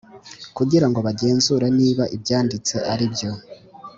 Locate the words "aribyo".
2.91-3.31